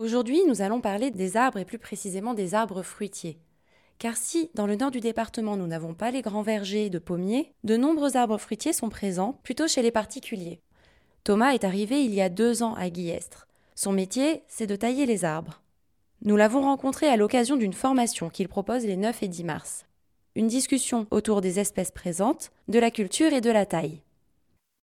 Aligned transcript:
Aujourd'hui, 0.00 0.40
nous 0.48 0.62
allons 0.62 0.80
parler 0.80 1.10
des 1.10 1.36
arbres 1.36 1.58
et 1.58 1.66
plus 1.66 1.78
précisément 1.78 2.32
des 2.32 2.54
arbres 2.54 2.80
fruitiers. 2.80 3.38
Car 3.98 4.16
si, 4.16 4.50
dans 4.54 4.66
le 4.66 4.74
nord 4.74 4.90
du 4.90 5.00
département, 5.00 5.58
nous 5.58 5.66
n'avons 5.66 5.92
pas 5.92 6.10
les 6.10 6.22
grands 6.22 6.40
vergers 6.40 6.88
de 6.88 6.98
pommiers, 6.98 7.52
de 7.64 7.76
nombreux 7.76 8.16
arbres 8.16 8.38
fruitiers 8.38 8.72
sont 8.72 8.88
présents, 8.88 9.38
plutôt 9.42 9.68
chez 9.68 9.82
les 9.82 9.90
particuliers. 9.90 10.62
Thomas 11.22 11.52
est 11.52 11.64
arrivé 11.64 12.02
il 12.02 12.14
y 12.14 12.22
a 12.22 12.30
deux 12.30 12.62
ans 12.62 12.72
à 12.76 12.88
Guillestre. 12.88 13.46
Son 13.74 13.92
métier, 13.92 14.42
c'est 14.48 14.66
de 14.66 14.74
tailler 14.74 15.04
les 15.04 15.26
arbres. 15.26 15.60
Nous 16.22 16.36
l'avons 16.36 16.62
rencontré 16.62 17.06
à 17.06 17.18
l'occasion 17.18 17.58
d'une 17.58 17.74
formation 17.74 18.30
qu'il 18.30 18.48
propose 18.48 18.86
les 18.86 18.96
9 18.96 19.22
et 19.22 19.28
10 19.28 19.44
mars. 19.44 19.84
Une 20.34 20.48
discussion 20.48 21.08
autour 21.10 21.42
des 21.42 21.58
espèces 21.58 21.90
présentes, 21.90 22.52
de 22.68 22.78
la 22.78 22.90
culture 22.90 23.34
et 23.34 23.42
de 23.42 23.50
la 23.50 23.66
taille. 23.66 24.00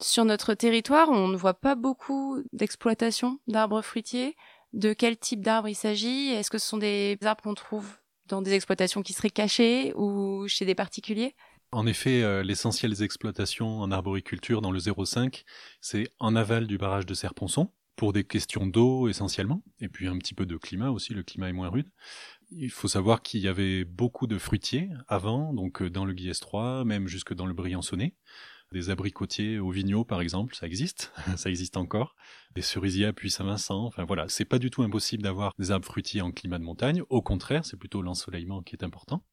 Sur 0.01 0.23
notre 0.23 0.53
territoire, 0.53 1.09
on 1.09 1.27
ne 1.27 1.35
voit 1.35 1.55
pas 1.55 1.75
beaucoup 1.75 2.41
d'exploitation 2.53 3.39
d'arbres 3.47 3.81
fruitiers. 3.81 4.37
De 4.73 4.93
quel 4.93 5.17
type 5.17 5.41
d'arbres 5.41 5.69
il 5.69 5.75
s'agit 5.75 6.29
Est-ce 6.29 6.49
que 6.49 6.57
ce 6.57 6.67
sont 6.67 6.77
des 6.77 7.17
arbres 7.23 7.41
qu'on 7.41 7.55
trouve 7.55 7.97
dans 8.27 8.41
des 8.41 8.53
exploitations 8.53 9.01
qui 9.01 9.13
seraient 9.13 9.29
cachées 9.29 9.93
ou 9.95 10.47
chez 10.47 10.65
des 10.65 10.75
particuliers? 10.75 11.35
En 11.71 11.85
effet, 11.85 12.23
euh, 12.23 12.43
l'essentiel 12.43 12.91
des 12.91 13.03
exploitations 13.03 13.79
en 13.79 13.91
arboriculture 13.91 14.61
dans 14.61 14.71
le 14.71 14.79
05, 14.79 15.43
c'est 15.81 16.07
en 16.19 16.35
aval 16.35 16.65
du 16.65 16.77
barrage 16.77 17.05
de 17.05 17.13
Serponçon, 17.13 17.71
pour 17.95 18.13
des 18.13 18.23
questions 18.23 18.65
d'eau 18.65 19.07
essentiellement, 19.07 19.61
et 19.79 19.89
puis 19.89 20.07
un 20.07 20.17
petit 20.17 20.33
peu 20.33 20.45
de 20.45 20.57
climat 20.57 20.89
aussi, 20.89 21.13
le 21.13 21.21
climat 21.21 21.49
est 21.49 21.53
moins 21.53 21.69
rude. 21.69 21.89
Il 22.49 22.71
faut 22.71 22.87
savoir 22.87 23.21
qu'il 23.21 23.41
y 23.41 23.47
avait 23.47 23.83
beaucoup 23.83 24.25
de 24.25 24.37
fruitiers 24.39 24.89
avant, 25.07 25.53
donc 25.53 25.81
euh, 25.81 25.89
dans 25.89 26.05
le 26.05 26.13
Guillès 26.13 26.39
3, 26.39 26.85
même 26.85 27.07
jusque 27.07 27.33
dans 27.33 27.45
le 27.45 27.53
Briançonnet. 27.53 28.15
Des 28.71 28.91
abricotiers 28.91 29.57
au 29.57 29.71
Vigneault, 29.71 30.05
par 30.05 30.21
exemple, 30.21 30.55
ça 30.55 30.67
existe, 30.67 31.11
ça 31.37 31.49
existe 31.49 31.75
encore. 31.75 32.15
Des 32.53 32.61
cerisiers 32.61 33.07
à 33.07 33.13
Puy-Saint-Vincent, 33.13 33.83
enfin 33.83 34.03
voilà, 34.03 34.29
c'est 34.29 34.45
pas 34.45 34.59
du 34.59 34.69
tout 34.69 34.83
impossible 34.83 35.23
d'avoir 35.23 35.53
des 35.57 35.71
arbres 35.71 35.85
fruitiers 35.85 36.21
en 36.21 36.31
climat 36.31 36.59
de 36.59 36.63
montagne. 36.63 37.01
Au 37.09 37.21
contraire, 37.21 37.65
c'est 37.65 37.77
plutôt 37.77 38.03
l'ensoleillement 38.03 38.61
qui 38.61 38.75
est 38.75 38.83
important. 38.83 39.23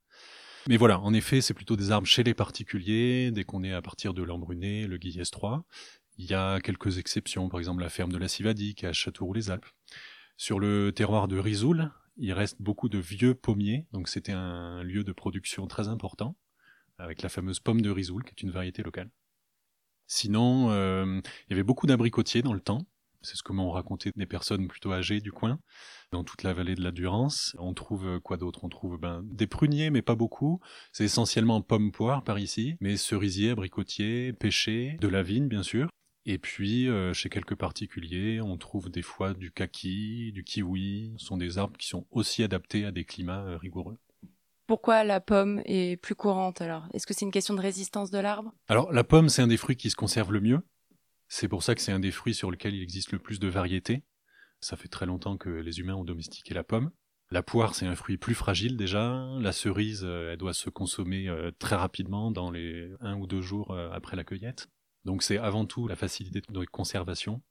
Mais 0.69 0.79
voilà, 0.79 0.99
en 1.01 1.13
effet, 1.13 1.43
c'est 1.43 1.55
plutôt 1.55 1.77
des 1.77 1.91
arbres 1.91 2.07
chez 2.07 2.25
les 2.25 2.35
particuliers, 2.35 3.31
dès 3.31 3.45
qu'on 3.45 3.63
est 3.63 3.73
à 3.73 3.83
partir 3.83 4.15
de 4.15 4.23
l'Embruné, 4.23 4.87
le 4.87 4.97
Guillès 4.97 5.31
3. 5.31 5.65
Il 6.19 6.25
y 6.25 6.35
a 6.35 6.61
quelques 6.61 6.99
exceptions, 6.99 7.49
par 7.49 7.61
exemple 7.61 7.83
la 7.83 7.91
ferme 7.91 8.11
de 8.11 8.19
la 8.19 8.29
Civadie 8.29 8.75
qui 8.75 8.87
est 8.87 8.89
à 8.89 8.93
Châteauroux-les-Alpes. 8.93 9.67
Sur 10.39 10.59
le 10.59 10.93
terroir 10.93 11.29
de 11.29 11.39
Risoul, 11.39 11.91
il 12.17 12.33
reste 12.33 12.61
beaucoup 12.61 12.89
de 12.89 12.99
vieux 12.99 13.35
pommiers, 13.35 13.87
donc 13.93 14.09
c'était 14.09 14.33
un 14.33 14.83
lieu 14.83 15.05
de 15.05 15.13
production 15.13 15.67
très 15.67 15.89
important, 15.89 16.37
avec 16.99 17.21
la 17.23 17.29
fameuse 17.29 17.61
pomme 17.61 17.83
de 17.83 17.91
Risoul, 17.91 18.25
qui 18.25 18.31
est 18.31 18.43
une 18.43 18.51
variété 18.51 18.83
locale. 18.83 19.11
Sinon, 20.07 20.71
euh, 20.71 21.21
il 21.49 21.51
y 21.51 21.55
avait 21.55 21.63
beaucoup 21.63 21.87
d'abricotiers 21.87 22.43
dans 22.43 22.53
le 22.53 22.61
temps, 22.61 22.87
c'est 23.27 23.37
ce 23.37 23.43
que 23.43 23.53
m'ont 23.53 23.71
raconté 23.71 24.13
des 24.15 24.27
personnes 24.27 24.69
plutôt 24.69 24.93
âgées 24.93 25.21
du 25.21 25.33
coin. 25.33 25.59
Dans 26.13 26.23
toute 26.23 26.45
la 26.45 26.53
vallée 26.53 26.77
de 26.77 26.83
la 26.83 26.93
Durance, 26.93 27.57
on 27.59 27.75
trouve 27.75 28.07
euh, 28.07 28.21
quoi 28.21 28.37
d'autre? 28.37 28.63
On 28.63 28.69
trouve 28.69 28.99
ben, 28.99 29.23
des 29.25 29.49
pruniers, 29.49 29.91
mais 29.91 30.03
pas 30.03 30.15
beaucoup. 30.15 30.61
C'est 30.93 31.05
essentiellement 31.05 31.61
pommes-poires 31.61 32.23
par 32.23 32.39
ici, 32.39 32.77
mais 32.81 32.97
cerisiers, 32.97 33.51
abricotiers, 33.51 34.33
pêchers, 34.33 34.97
de 35.01 35.09
la 35.09 35.23
vigne 35.25 35.49
bien 35.49 35.65
sûr. 35.65 35.89
Et 36.25 36.39
puis, 36.39 36.89
euh, 36.89 37.13
chez 37.13 37.29
quelques 37.29 37.55
particuliers, 37.55 38.41
on 38.41 38.57
trouve 38.59 38.91
des 38.91 39.03
fois 39.03 39.35
du 39.35 39.51
kaki, 39.51 40.33
du 40.33 40.45
kiwi. 40.45 41.15
Ce 41.19 41.27
sont 41.27 41.37
des 41.37 41.59
arbres 41.59 41.77
qui 41.77 41.89
sont 41.89 42.07
aussi 42.11 42.43
adaptés 42.43 42.85
à 42.85 42.93
des 42.93 43.05
climats 43.05 43.45
euh, 43.45 43.57
rigoureux. 43.57 43.99
Pourquoi 44.67 45.05
la 45.05 45.21
pomme 45.21 45.63
est 45.65 45.97
plus 46.01 46.17
courante 46.17 46.61
alors? 46.61 46.89
Est-ce 46.93 47.07
que 47.07 47.15
c'est 47.15 47.25
une 47.25 47.31
question 47.31 47.55
de 47.55 47.61
résistance 47.61 48.11
de 48.11 48.19
l'arbre? 48.19 48.53
Alors, 48.69 48.93
la 48.93 49.05
pomme, 49.05 49.29
c'est 49.29 49.43
un 49.43 49.47
des 49.47 49.57
fruits 49.57 49.77
qui 49.77 49.91
se 49.91 49.97
conserve 49.97 50.33
le 50.33 50.41
mieux. 50.41 50.61
C'est 51.29 51.49
pour 51.49 51.63
ça 51.63 51.75
que 51.75 51.81
c'est 51.81 51.93
un 51.93 52.01
des 52.01 52.11
fruits 52.11 52.35
sur 52.35 52.51
lequel 52.51 52.75
il 52.75 52.83
existe 52.83 53.13
le 53.13 53.19
plus 53.19 53.39
de 53.39 53.49
variétés. 53.49 54.03
Ça 54.61 54.77
fait 54.77 54.89
très 54.89 55.07
longtemps 55.07 55.37
que 55.37 55.51
les 55.51 55.79
humains 55.79 55.95
ont 55.95 56.05
domestiqué 56.05 56.55
la 56.55 56.65
pomme. 56.65 56.91
La 57.31 57.43
poire, 57.43 57.75
c'est 57.75 57.87
un 57.87 57.97
fruit 57.97 58.17
plus 58.17 58.35
fragile 58.35 58.77
déjà. 58.77 59.29
La 59.41 59.53
cerise, 59.53 60.03
euh, 60.05 60.33
elle 60.33 60.39
doit 60.39 60.55
se 60.55 60.71
consommer 60.71 61.29
euh, 61.29 61.51
très 61.59 61.75
rapidement 61.75 62.31
dans 62.31 62.51
les 62.51 62.93
un 63.01 63.17
ou 63.17 63.27
deux 63.27 63.43
jours 63.43 63.73
euh, 63.73 63.91
après 63.91 64.17
la 64.17 64.23
cueillette. 64.23 64.69
Donc 65.05 65.23
c'est 65.23 65.39
avant 65.39 65.67
tout 65.67 65.89
la 65.89 65.97
facilité 65.97 66.41
de 66.41 66.65
conservation. 66.65 67.43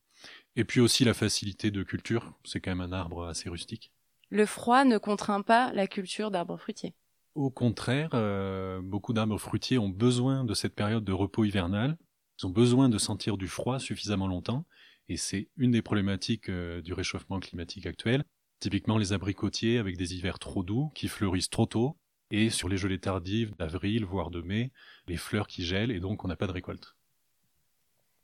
Et 0.55 0.63
puis 0.63 0.79
aussi 0.79 1.03
la 1.03 1.13
facilité 1.13 1.71
de 1.71 1.83
culture. 1.83 2.33
C'est 2.45 2.61
quand 2.61 2.71
même 2.71 2.81
un 2.81 2.93
arbre 2.93 3.25
assez 3.25 3.49
rustique. 3.49 3.91
Le 4.29 4.45
froid 4.45 4.85
ne 4.85 4.97
contraint 4.97 5.41
pas 5.41 5.71
la 5.73 5.87
culture 5.87 6.31
d'arbres 6.31 6.57
fruitiers. 6.57 6.95
Au 7.35 7.51
contraire, 7.51 8.09
beaucoup 8.81 9.13
d'arbres 9.13 9.37
fruitiers 9.37 9.77
ont 9.77 9.89
besoin 9.89 10.43
de 10.43 10.53
cette 10.53 10.73
période 10.73 11.03
de 11.03 11.11
repos 11.11 11.43
hivernal 11.43 11.97
ils 12.39 12.45
ont 12.45 12.51
besoin 12.51 12.89
de 12.89 12.97
sentir 12.97 13.37
du 13.37 13.47
froid 13.47 13.79
suffisamment 13.79 14.27
longtemps, 14.27 14.65
et 15.07 15.17
c'est 15.17 15.47
une 15.57 15.71
des 15.71 15.81
problématiques 15.81 16.49
euh, 16.49 16.81
du 16.81 16.93
réchauffement 16.93 17.39
climatique 17.39 17.85
actuel. 17.85 18.25
Typiquement 18.59 18.97
les 18.97 19.13
abricotiers 19.13 19.77
avec 19.77 19.97
des 19.97 20.15
hivers 20.15 20.39
trop 20.39 20.63
doux 20.63 20.91
qui 20.95 21.07
fleurissent 21.07 21.49
trop 21.49 21.65
tôt, 21.65 21.97
et 22.31 22.49
sur 22.49 22.67
les 22.67 22.77
gelées 22.77 22.99
tardives 22.99 23.55
d'avril, 23.57 24.03
voire 24.03 24.31
de 24.31 24.41
mai, 24.41 24.71
les 25.07 25.17
fleurs 25.17 25.47
qui 25.47 25.63
gèlent, 25.63 25.91
et 25.91 25.99
donc 25.99 26.25
on 26.25 26.27
n'a 26.27 26.35
pas 26.35 26.47
de 26.47 26.51
récolte. 26.51 26.95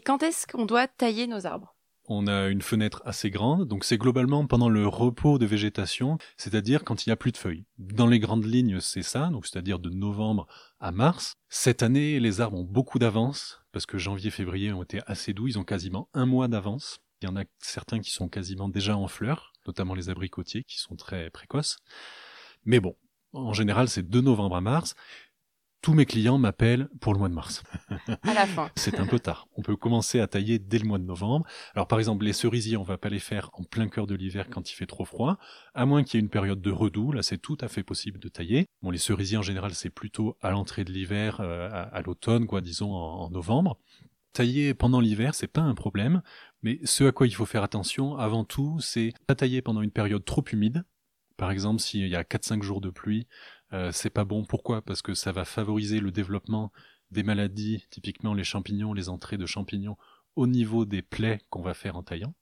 Quand 0.03 0.23
est-ce 0.23 0.47
qu'on 0.47 0.65
doit 0.65 0.87
tailler 0.87 1.27
nos 1.27 1.45
arbres? 1.45 1.75
On 2.05 2.27
a 2.27 2.47
une 2.47 2.61
fenêtre 2.61 3.01
assez 3.05 3.29
grande, 3.29 3.67
donc 3.67 3.83
c'est 3.83 3.97
globalement 3.97 4.45
pendant 4.45 4.69
le 4.69 4.87
repos 4.87 5.37
de 5.37 5.45
végétation, 5.45 6.17
c'est-à-dire 6.37 6.83
quand 6.83 7.05
il 7.05 7.09
n'y 7.09 7.13
a 7.13 7.17
plus 7.17 7.31
de 7.31 7.37
feuilles. 7.37 7.65
Dans 7.77 8.07
les 8.07 8.19
grandes 8.19 8.45
lignes, 8.45 8.79
c'est 8.79 9.03
ça, 9.03 9.29
donc 9.29 9.45
c'est-à-dire 9.45 9.79
de 9.79 9.89
novembre 9.89 10.47
à 10.79 10.91
mars. 10.91 11.35
Cette 11.49 11.83
année, 11.83 12.19
les 12.19 12.41
arbres 12.41 12.57
ont 12.57 12.63
beaucoup 12.63 12.99
d'avance, 12.99 13.61
parce 13.71 13.85
que 13.85 13.97
janvier-février 13.97 14.73
ont 14.73 14.83
été 14.83 15.01
assez 15.05 15.33
doux, 15.33 15.47
ils 15.47 15.59
ont 15.59 15.63
quasiment 15.63 16.09
un 16.13 16.25
mois 16.25 16.47
d'avance. 16.47 16.99
Il 17.21 17.25
y 17.25 17.31
en 17.31 17.37
a 17.37 17.43
certains 17.59 17.99
qui 17.99 18.11
sont 18.11 18.29
quasiment 18.29 18.67
déjà 18.67 18.97
en 18.97 19.07
fleurs, 19.07 19.53
notamment 19.67 19.93
les 19.93 20.09
abricotiers 20.09 20.63
qui 20.63 20.79
sont 20.79 20.95
très 20.95 21.29
précoces. 21.29 21.77
Mais 22.65 22.79
bon, 22.79 22.95
en 23.33 23.53
général, 23.53 23.87
c'est 23.87 24.07
de 24.07 24.21
novembre 24.21 24.55
à 24.55 24.61
mars 24.61 24.95
tous 25.81 25.93
mes 25.93 26.05
clients 26.05 26.37
m'appellent 26.37 26.89
pour 26.99 27.13
le 27.13 27.19
mois 27.19 27.29
de 27.29 27.33
mars. 27.33 27.63
À 28.21 28.33
la 28.33 28.45
fin. 28.45 28.69
c'est 28.75 28.99
un 28.99 29.07
peu 29.07 29.19
tard. 29.19 29.47
On 29.55 29.61
peut 29.61 29.75
commencer 29.75 30.19
à 30.19 30.27
tailler 30.27 30.59
dès 30.59 30.77
le 30.77 30.85
mois 30.85 30.99
de 30.99 31.03
novembre. 31.03 31.45
Alors 31.73 31.87
par 31.87 31.99
exemple, 31.99 32.23
les 32.23 32.33
cerisiers, 32.33 32.77
on 32.77 32.83
va 32.83 32.97
pas 32.97 33.09
les 33.09 33.19
faire 33.19 33.49
en 33.53 33.63
plein 33.63 33.87
cœur 33.87 34.05
de 34.05 34.13
l'hiver 34.15 34.47
quand 34.49 34.71
il 34.71 34.75
fait 34.75 34.85
trop 34.85 35.05
froid, 35.05 35.37
à 35.73 35.85
moins 35.85 36.03
qu'il 36.03 36.19
y 36.19 36.21
ait 36.21 36.23
une 36.23 36.29
période 36.29 36.61
de 36.61 36.71
redoux. 36.71 37.11
Là, 37.11 37.23
c'est 37.23 37.39
tout 37.39 37.57
à 37.61 37.67
fait 37.67 37.83
possible 37.83 38.19
de 38.19 38.29
tailler. 38.29 38.67
Bon, 38.81 38.91
les 38.91 38.99
cerisiers 38.99 39.37
en 39.37 39.41
général, 39.41 39.73
c'est 39.73 39.89
plutôt 39.89 40.37
à 40.41 40.51
l'entrée 40.51 40.83
de 40.83 40.91
l'hiver, 40.91 41.41
euh, 41.41 41.69
à, 41.71 42.01
l'automne, 42.01 42.45
quoi, 42.45 42.61
disons 42.61 42.93
en, 42.93 43.29
novembre. 43.31 43.79
Tailler 44.33 44.73
pendant 44.73 44.99
l'hiver, 44.99 45.35
c'est 45.35 45.47
pas 45.47 45.61
un 45.61 45.73
problème, 45.73 46.21
mais 46.63 46.79
ce 46.83 47.05
à 47.05 47.11
quoi 47.11 47.27
il 47.27 47.35
faut 47.35 47.45
faire 47.45 47.63
attention 47.63 48.17
avant 48.17 48.45
tout, 48.45 48.79
c'est 48.79 49.13
pas 49.27 49.35
tailler 49.35 49.61
pendant 49.61 49.81
une 49.81 49.91
période 49.91 50.23
trop 50.23 50.43
humide. 50.51 50.85
Par 51.37 51.51
exemple, 51.51 51.81
s'il 51.81 52.07
y 52.07 52.15
a 52.15 52.23
4-5 52.23 52.61
jours 52.61 52.81
de 52.81 52.91
pluie, 52.91 53.27
euh, 53.73 53.91
c'est 53.91 54.09
pas 54.09 54.25
bon. 54.25 54.45
Pourquoi? 54.45 54.81
Parce 54.81 55.01
que 55.01 55.13
ça 55.13 55.31
va 55.31 55.45
favoriser 55.45 55.99
le 55.99 56.11
développement 56.11 56.71
des 57.11 57.23
maladies, 57.23 57.85
typiquement 57.89 58.33
les 58.33 58.43
champignons, 58.43 58.93
les 58.93 59.09
entrées 59.09 59.37
de 59.37 59.45
champignons, 59.45 59.97
au 60.35 60.47
niveau 60.47 60.85
des 60.85 61.01
plaies 61.01 61.41
qu'on 61.49 61.61
va 61.61 61.73
faire 61.73 61.95
en 61.95 62.03
taillant. 62.03 62.33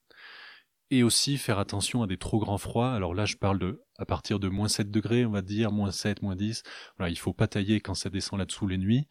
Et 0.91 1.03
aussi 1.03 1.37
faire 1.37 1.59
attention 1.59 2.01
à 2.01 2.07
des 2.07 2.17
trop 2.17 2.39
grands 2.39 2.57
froids. 2.57 2.93
Alors 2.93 3.13
là, 3.13 3.25
je 3.25 3.35
parle 3.35 3.59
de 3.59 3.83
à 3.99 4.05
partir 4.05 4.39
de 4.39 4.47
moins 4.47 4.67
7 4.67 4.89
degrés, 4.89 5.25
on 5.25 5.31
va 5.31 5.43
dire, 5.43 5.71
moins 5.71 5.91
7, 5.91 6.23
moins 6.23 6.35
10. 6.35 6.63
Voilà, 6.97 7.11
il 7.11 7.17
faut 7.17 7.33
pas 7.33 7.47
tailler 7.47 7.79
quand 7.79 7.93
ça 7.93 8.09
descend 8.09 8.39
là-dessous 8.39 8.65
les 8.65 8.77
nuits. 8.77 9.07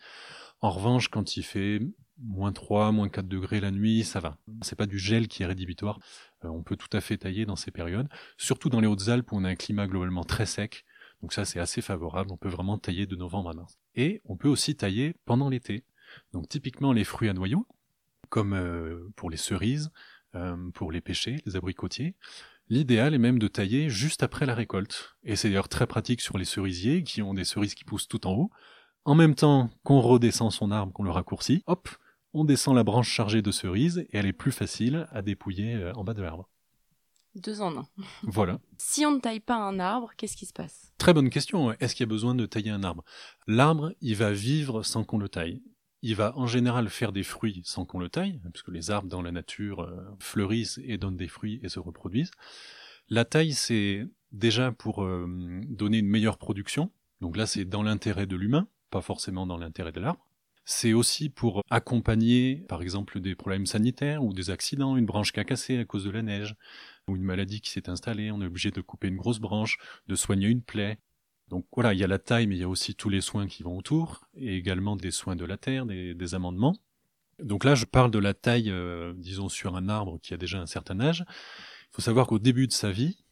En 0.61 0.71
revanche, 0.71 1.09
quand 1.09 1.37
il 1.37 1.45
fait 1.45 1.81
moins 2.21 2.53
3, 2.53 2.91
moins 2.91 3.09
4 3.09 3.29
degrés 3.29 3.61
la 3.61 3.71
nuit, 3.71 4.03
ça 4.03 4.19
va. 4.19 4.39
C'est 4.63 4.77
pas 4.77 4.87
du 4.87 4.99
gel 4.99 5.29
qui 5.29 5.45
est 5.45 5.47
rédhibitoire. 5.47 6.01
Euh, 6.45 6.49
on 6.49 6.65
peut 6.65 6.77
tout 6.77 6.95
à 6.97 7.01
fait 7.01 7.17
tailler 7.17 7.47
dans 7.47 7.57
ces 7.57 7.71
périodes. 7.71 8.09
Surtout 8.37 8.71
dans 8.71 8.81
les 8.81 8.89
Hautes-Alpes 8.89 9.31
où 9.31 9.37
on 9.37 9.45
a 9.45 9.49
un 9.49 9.55
climat 9.55 9.87
globalement 9.87 10.25
très 10.25 10.47
sec. 10.47 10.85
Donc 11.23 11.33
ça, 11.33 11.45
c'est 11.45 11.61
assez 11.61 11.81
favorable. 11.81 12.31
On 12.33 12.37
peut 12.37 12.49
vraiment 12.49 12.79
tailler 12.79 13.07
de 13.07 13.17
novembre 13.17 13.51
à 13.51 13.55
mars. 13.55 13.79
Et 13.95 14.21
on 14.25 14.37
peut 14.37 14.49
aussi 14.49 14.77
tailler 14.77 15.15
pendant 15.25 15.49
l'été. 15.49 15.85
Donc 16.33 16.49
typiquement 16.49 16.93
les 16.93 17.05
fruits 17.05 17.29
à 17.29 17.33
noyaux, 17.33 17.67
comme 18.29 18.53
euh, 18.53 19.09
pour 19.17 19.31
les 19.31 19.37
cerises, 19.37 19.91
euh, 20.35 20.71
pour 20.73 20.93
les 20.93 21.01
pêchers, 21.01 21.43
les 21.47 21.57
abricotiers. 21.57 22.15
L'idéal 22.69 23.15
est 23.15 23.19
même 23.19 23.39
de 23.39 23.49
tailler 23.49 23.89
juste 23.89 24.23
après 24.23 24.47
la 24.47 24.55
récolte. 24.55 25.17
Et 25.25 25.37
c'est 25.37 25.49
d'ailleurs 25.49 25.69
très 25.69 25.87
pratique 25.87 26.21
sur 26.21 26.37
les 26.37 26.45
cerisiers 26.45 27.03
qui 27.03 27.23
ont 27.23 27.35
des 27.35 27.45
cerises 27.45 27.75
qui 27.75 27.85
poussent 27.85 28.09
tout 28.09 28.27
en 28.27 28.35
haut. 28.35 28.51
En 29.05 29.15
même 29.15 29.35
temps 29.35 29.71
qu'on 29.85 30.01
redescend 30.01 30.53
son 30.53 30.71
arbre, 30.71 30.93
qu'on 30.93 31.03
le 31.03 31.11
raccourcit, 31.11 31.63
hop, 31.67 31.89
on 32.35 32.45
descend 32.45 32.77
la 32.77 32.85
branche 32.85 33.09
chargée 33.09 33.41
de 33.41 33.51
cerises 33.51 33.99
et 34.11 34.19
elle 34.19 34.27
est 34.27 34.35
plus 34.35 34.53
facile 34.53 35.09
à 35.13 35.23
dépouiller 35.23 35.75
euh, 35.77 35.95
en 35.95 36.05
bas 36.05 36.13
de 36.15 36.23
l'arbre. 36.23 36.49
Deux 37.43 37.61
en 37.61 37.77
un. 37.77 37.87
Voilà. 38.23 38.59
si 38.79 39.07
on 39.07 39.13
ne 39.13 39.21
taille 39.21 39.41
pas 39.41 39.57
un 39.57 39.79
arbre, 39.79 40.11
qu'est-ce 40.17 40.37
qui 40.37 40.47
se 40.47 40.53
passe? 40.53 40.93
Très 40.99 41.15
bonne 41.15 41.31
question. 41.31 41.73
Est-ce 41.73 41.95
qu'il 41.95 42.05
y 42.05 42.09
a 42.09 42.11
besoin 42.11 42.35
de 42.35 42.47
tailler 42.47 42.71
un 42.71 42.83
arbre? 42.83 43.05
L'arbre, 43.47 43.93
il 44.01 44.17
va 44.17 44.33
vivre 44.33 44.83
sans 44.83 45.05
qu'on 45.05 45.19
le 45.19 45.29
taille. 45.29 45.63
Il 46.03 46.15
va 46.15 46.37
en 46.37 46.47
général 46.47 46.89
faire 46.89 47.13
des 47.13 47.23
fruits 47.25 47.63
sans 47.65 47.85
qu'on 47.85 47.99
le 47.99 48.09
taille, 48.09 48.41
puisque 48.53 48.69
les 48.69 48.91
arbres 48.91 49.09
dans 49.09 49.23
la 49.23 49.33
nature 49.33 49.83
euh, 49.83 49.97
fleurissent 50.21 50.81
et 50.85 50.97
donnent 50.97 51.17
des 51.17 51.29
fruits 51.29 51.61
et 51.63 51.69
se 51.69 51.81
reproduisent. 51.81 52.31
La 53.09 53.25
taille, 53.25 53.53
c'est 53.53 54.07
déjà 54.33 54.71
pour 54.71 55.03
euh, 55.03 55.27
donner 55.69 55.99
une 55.99 56.09
meilleure 56.09 56.39
production. 56.39 56.91
Donc 57.21 57.37
là, 57.37 57.47
c'est 57.47 57.65
dans 57.65 57.83
l'intérêt 57.83 58.27
de 58.27 58.37
l'humain, 58.37 58.69
pas 58.91 59.01
forcément 59.01 59.47
dans 59.47 59.57
l'intérêt 59.57 59.93
de 59.93 60.01
l'arbre. 60.01 60.28
C'est 60.71 60.93
aussi 60.93 61.31
pour 61.31 61.63
accompagner, 61.71 62.57
par 62.69 62.83
exemple, 62.83 63.21
des 63.21 63.35
problèmes 63.35 63.65
sanitaires 63.65 64.23
ou 64.23 64.35
des 64.35 64.51
accidents, 64.51 64.99
une 64.99 65.07
branche 65.07 65.33
qui 65.33 65.41
a 65.41 65.45
cassé 65.45 65.79
à 65.79 65.87
cause 65.87 66.05
de 66.05 66.11
la 66.11 66.21
neige, 66.21 66.57
ou 67.09 67.17
une 67.17 67.23
maladie 67.23 67.63
qui 67.63 67.71
s'est 67.71 67.89
installée, 67.89 68.31
on 68.31 68.43
est 68.43 68.47
obligé 68.47 68.71
de 68.71 68.83
couper 68.83 69.09
une 69.09 69.17
grosse 69.17 69.39
branche, 69.39 69.79
de 70.09 70.15
soigner 70.15 70.49
une 70.49 70.61
plaie. 70.61 70.99
Donc 71.49 71.65
voilà, 71.73 71.95
il 71.95 71.99
y 71.99 72.05
a 72.05 72.07
la 72.07 72.19
taille, 72.19 72.47
mais 72.47 72.57
il 72.57 72.61
y 72.61 72.65
a 72.65 72.69
aussi 72.69 72.95
tous 72.95 73.09
les 73.09 73.23
soins 73.23 73.47
qui 73.47 73.63
vont 73.63 73.79
autour, 73.79 74.29
et 74.35 74.57
également 74.57 74.95
des 74.95 75.11
soins 75.11 75.37
de 75.37 75.47
la 75.47 75.57
terre, 75.57 75.87
des, 75.87 76.35
amendements. 76.35 76.77
Donc 77.43 77.65
là, 77.65 77.75
je 77.75 77.87
parle 77.87 78.11
de 78.11 78.19
la 78.19 78.35
taille, 78.35 78.71
euh, 78.71 79.15
disons, 79.17 79.49
sur 79.49 79.75
un 79.75 79.89
arbre 79.89 80.21
qui 80.21 80.35
a 80.35 80.37
déjà 80.37 80.61
un 80.61 80.67
certain 80.67 81.01
âge. 81.01 81.25
Il 81.31 81.95
faut 81.95 82.03
savoir 82.03 82.27
qu'au 82.27 82.39
début 82.39 82.67
de 82.67 82.75
sa 82.75 82.91
vie, 82.91 83.25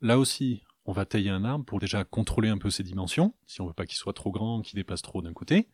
là 0.00 0.16
aussi, 0.16 0.62
on 0.84 0.92
va 0.92 1.06
tailler 1.06 1.30
un 1.30 1.44
arbre 1.44 1.64
pour 1.64 1.80
déjà 1.80 2.04
contrôler 2.04 2.50
un 2.50 2.58
peu 2.58 2.70
ses 2.70 2.84
dimensions, 2.84 3.34
si 3.48 3.60
on 3.60 3.66
veut 3.66 3.72
pas 3.72 3.84
qu'il 3.84 3.98
soit 3.98 4.12
trop 4.12 4.30
grand, 4.30 4.62
qu'il 4.62 4.76
dépasse 4.76 5.02
trop 5.02 5.22
d'un 5.22 5.32
côté, 5.32 5.66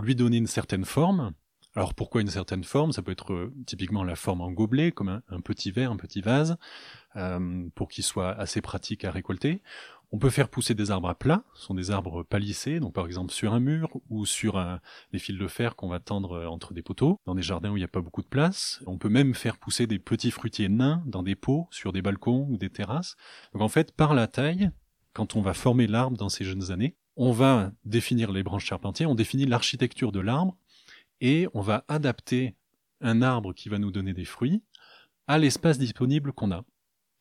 lui 0.00 0.14
donner 0.14 0.38
une 0.38 0.46
certaine 0.46 0.84
forme. 0.84 1.32
Alors 1.74 1.94
pourquoi 1.94 2.20
une 2.20 2.28
certaine 2.28 2.64
forme? 2.64 2.92
Ça 2.92 3.02
peut 3.02 3.12
être 3.12 3.32
euh, 3.32 3.54
typiquement 3.66 4.04
la 4.04 4.14
forme 4.14 4.42
en 4.42 4.50
gobelet, 4.50 4.92
comme 4.92 5.08
un, 5.08 5.40
petit 5.40 5.70
verre, 5.70 5.90
un 5.90 5.96
petit 5.96 6.20
vase, 6.20 6.56
euh, 7.16 7.68
pour 7.74 7.88
qu'il 7.88 8.04
soit 8.04 8.32
assez 8.32 8.60
pratique 8.60 9.04
à 9.04 9.10
récolter. 9.10 9.62
On 10.14 10.18
peut 10.18 10.28
faire 10.28 10.50
pousser 10.50 10.74
des 10.74 10.90
arbres 10.90 11.08
à 11.08 11.14
plat, 11.14 11.42
ce 11.54 11.62
sont 11.62 11.74
des 11.74 11.90
arbres 11.90 12.22
palissés, 12.22 12.80
donc 12.80 12.92
par 12.92 13.06
exemple 13.06 13.32
sur 13.32 13.54
un 13.54 13.60
mur 13.60 13.88
ou 14.10 14.26
sur 14.26 14.58
un, 14.58 14.80
des 15.10 15.18
fils 15.18 15.38
de 15.38 15.48
fer 15.48 15.74
qu'on 15.74 15.88
va 15.88 16.00
tendre 16.00 16.32
euh, 16.32 16.46
entre 16.46 16.74
des 16.74 16.82
poteaux, 16.82 17.18
dans 17.24 17.34
des 17.34 17.40
jardins 17.40 17.70
où 17.70 17.78
il 17.78 17.80
n'y 17.80 17.84
a 17.84 17.88
pas 17.88 18.02
beaucoup 18.02 18.20
de 18.20 18.28
place. 18.28 18.82
On 18.86 18.98
peut 18.98 19.08
même 19.08 19.34
faire 19.34 19.56
pousser 19.56 19.86
des 19.86 19.98
petits 19.98 20.30
fruitiers 20.30 20.68
nains 20.68 21.02
dans 21.06 21.22
des 21.22 21.34
pots, 21.34 21.66
sur 21.70 21.94
des 21.94 22.02
balcons 22.02 22.46
ou 22.50 22.58
des 22.58 22.68
terrasses. 22.68 23.16
Donc 23.54 23.62
en 23.62 23.68
fait, 23.68 23.92
par 23.92 24.12
la 24.12 24.26
taille, 24.26 24.70
quand 25.14 25.36
on 25.36 25.40
va 25.40 25.54
former 25.54 25.86
l'arbre 25.86 26.18
dans 26.18 26.28
ces 26.28 26.44
jeunes 26.44 26.70
années, 26.70 26.96
on 27.16 27.32
va 27.32 27.72
définir 27.84 28.32
les 28.32 28.42
branches 28.42 28.66
charpentières, 28.66 29.10
on 29.10 29.14
définit 29.14 29.46
l'architecture 29.46 30.12
de 30.12 30.20
l'arbre, 30.20 30.56
et 31.20 31.46
on 31.54 31.60
va 31.60 31.84
adapter 31.88 32.54
un 33.00 33.22
arbre 33.22 33.52
qui 33.52 33.68
va 33.68 33.78
nous 33.78 33.90
donner 33.90 34.12
des 34.12 34.24
fruits 34.24 34.62
à 35.26 35.38
l'espace 35.38 35.78
disponible 35.78 36.32
qu'on 36.32 36.50
a. 36.50 36.64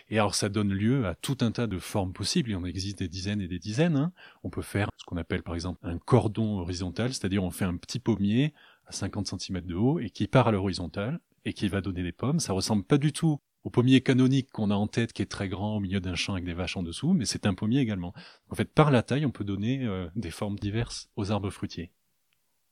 Et 0.09 0.19
alors 0.19 0.35
ça 0.35 0.49
donne 0.49 0.73
lieu 0.73 1.07
à 1.07 1.15
tout 1.15 1.37
un 1.41 1.51
tas 1.51 1.67
de 1.67 1.79
formes 1.79 2.11
possibles, 2.11 2.49
il 2.51 2.55
en 2.55 2.65
existe 2.65 2.99
des 2.99 3.07
dizaines 3.07 3.41
et 3.41 3.47
des 3.47 3.59
dizaines. 3.59 3.95
Hein. 3.95 4.11
On 4.43 4.49
peut 4.49 4.61
faire 4.61 4.89
ce 4.97 5.05
qu'on 5.05 5.17
appelle 5.17 5.41
par 5.41 5.55
exemple 5.55 5.79
un 5.83 5.97
cordon 5.97 6.59
horizontal, 6.59 7.13
c'est-à-dire 7.13 7.43
on 7.43 7.51
fait 7.51 7.65
un 7.65 7.77
petit 7.77 7.99
pommier 7.99 8.53
à 8.87 8.91
50 8.91 9.27
cm 9.39 9.61
de 9.61 9.75
haut 9.75 9.99
et 9.99 10.09
qui 10.09 10.27
part 10.27 10.49
à 10.49 10.51
l'horizontale 10.51 11.19
et 11.45 11.53
qui 11.53 11.69
va 11.69 11.79
donner 11.79 12.03
des 12.03 12.11
pommes. 12.11 12.39
Ça 12.39 12.53
ressemble 12.53 12.83
pas 12.83 12.97
du 12.97 13.13
tout 13.13 13.39
au 13.63 13.69
pommier 13.69 14.01
canonique 14.01 14.49
qu'on 14.51 14.71
a 14.71 14.75
en 14.75 14.87
tête 14.87 15.13
qui 15.13 15.21
est 15.21 15.27
très 15.27 15.49
grand 15.49 15.77
au 15.77 15.79
milieu 15.79 15.99
d'un 15.99 16.15
champ 16.15 16.33
avec 16.33 16.45
des 16.45 16.53
vaches 16.53 16.77
en 16.77 16.83
dessous, 16.83 17.13
mais 17.13 17.25
c'est 17.25 17.45
un 17.45 17.53
pommier 17.53 17.79
également. 17.79 18.13
En 18.49 18.55
fait, 18.55 18.65
par 18.65 18.91
la 18.91 19.03
taille, 19.03 19.25
on 19.25 19.31
peut 19.31 19.43
donner 19.43 19.85
euh, 19.85 20.07
des 20.15 20.31
formes 20.31 20.57
diverses 20.57 21.09
aux 21.15 21.31
arbres 21.31 21.49
fruitiers. 21.49 21.91